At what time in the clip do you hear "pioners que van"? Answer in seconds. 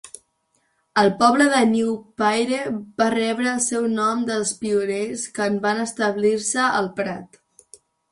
4.63-5.83